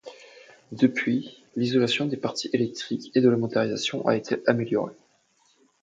[0.71, 4.95] Depuis, l’isolation des parties électriques et de la motorisation a été améliorée.